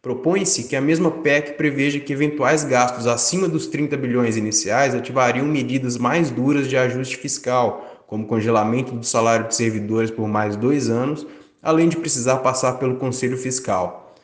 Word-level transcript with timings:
Propõe-se 0.00 0.64
que 0.64 0.76
a 0.76 0.80
mesma 0.80 1.10
PEC 1.10 1.58
preveja 1.58 2.00
que 2.00 2.12
eventuais 2.12 2.64
gastos 2.64 3.06
acima 3.06 3.48
dos 3.48 3.66
30 3.66 3.98
bilhões 3.98 4.36
iniciais 4.36 4.94
ativariam 4.94 5.44
medidas 5.44 5.98
mais 5.98 6.30
duras 6.30 6.68
de 6.68 6.76
ajuste 6.76 7.18
fiscal 7.18 7.95
como 8.06 8.26
congelamento 8.26 8.92
do 8.92 9.04
salário 9.04 9.48
de 9.48 9.54
servidores 9.54 10.10
por 10.10 10.28
mais 10.28 10.56
dois 10.56 10.88
anos, 10.88 11.26
além 11.62 11.88
de 11.88 11.96
precisar 11.96 12.36
passar 12.38 12.74
pelo 12.74 12.96
Conselho 12.96 13.36
Fiscal. 13.36 14.14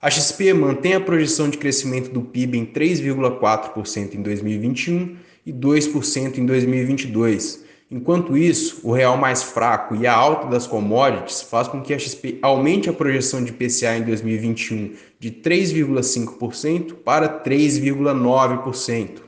A 0.00 0.10
XP 0.10 0.52
mantém 0.52 0.94
a 0.94 1.00
projeção 1.00 1.48
de 1.48 1.56
crescimento 1.56 2.10
do 2.10 2.22
PIB 2.22 2.58
em 2.58 2.66
3,4% 2.66 4.14
em 4.14 4.22
2021 4.22 5.16
e 5.46 5.52
2% 5.52 6.38
em 6.38 6.44
2022. 6.44 7.64
Enquanto 7.88 8.36
isso, 8.36 8.80
o 8.82 8.92
real 8.92 9.16
mais 9.16 9.42
fraco 9.42 9.94
e 9.94 10.06
a 10.06 10.14
alta 10.14 10.48
das 10.48 10.66
commodities 10.66 11.42
faz 11.42 11.68
com 11.68 11.82
que 11.82 11.92
a 11.92 11.98
XP 11.98 12.38
aumente 12.40 12.88
a 12.88 12.92
projeção 12.92 13.44
de 13.44 13.52
PCA 13.52 13.96
em 13.98 14.02
2021 14.02 14.94
de 15.20 15.30
3,5% 15.30 16.94
para 16.94 17.42
3,9%. 17.44 19.20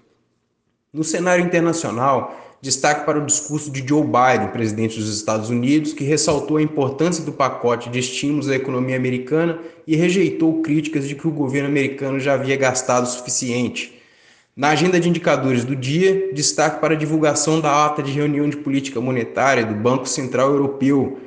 No 0.92 1.04
cenário 1.04 1.44
internacional, 1.44 2.53
Destaque 2.64 3.04
para 3.04 3.18
o 3.18 3.26
discurso 3.26 3.70
de 3.70 3.86
Joe 3.86 4.02
Biden, 4.02 4.48
presidente 4.48 4.98
dos 4.98 5.14
Estados 5.14 5.50
Unidos, 5.50 5.92
que 5.92 6.02
ressaltou 6.02 6.56
a 6.56 6.62
importância 6.62 7.22
do 7.22 7.30
pacote 7.30 7.90
de 7.90 7.98
estímulos 7.98 8.48
à 8.48 8.56
economia 8.56 8.96
americana 8.96 9.58
e 9.86 9.94
rejeitou 9.94 10.62
críticas 10.62 11.06
de 11.06 11.14
que 11.14 11.28
o 11.28 11.30
governo 11.30 11.68
americano 11.68 12.18
já 12.18 12.32
havia 12.32 12.56
gastado 12.56 13.04
o 13.04 13.06
suficiente. 13.06 14.00
Na 14.56 14.70
agenda 14.70 14.98
de 14.98 15.10
indicadores 15.10 15.62
do 15.62 15.76
dia, 15.76 16.30
destaque 16.32 16.80
para 16.80 16.94
a 16.94 16.96
divulgação 16.96 17.60
da 17.60 17.84
ata 17.84 18.02
de 18.02 18.12
reunião 18.12 18.48
de 18.48 18.56
política 18.56 18.98
monetária 18.98 19.66
do 19.66 19.74
Banco 19.74 20.08
Central 20.08 20.48
Europeu, 20.48 21.18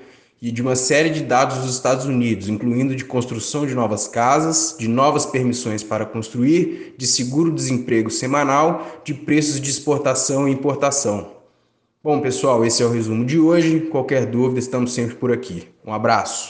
e 0.41 0.51
de 0.51 0.61
uma 0.61 0.75
série 0.75 1.09
de 1.09 1.23
dados 1.23 1.57
dos 1.57 1.73
Estados 1.73 2.05
Unidos, 2.05 2.47
incluindo 2.47 2.95
de 2.95 3.03
construção 3.03 3.65
de 3.65 3.73
novas 3.73 4.07
casas, 4.07 4.75
de 4.77 4.87
novas 4.87 5.25
permissões 5.25 5.83
para 5.83 6.05
construir, 6.05 6.93
de 6.97 7.07
seguro-desemprego 7.07 8.09
semanal, 8.11 9.01
de 9.03 9.13
preços 9.13 9.59
de 9.59 9.69
exportação 9.69 10.47
e 10.47 10.51
importação. 10.51 11.31
Bom, 12.03 12.21
pessoal, 12.21 12.63
esse 12.63 12.83
é 12.83 12.85
o 12.85 12.91
resumo 12.91 13.25
de 13.25 13.39
hoje. 13.39 13.81
Qualquer 13.91 14.25
dúvida, 14.27 14.59
estamos 14.59 14.93
sempre 14.93 15.15
por 15.15 15.31
aqui. 15.31 15.67
Um 15.85 15.91
abraço. 15.91 16.45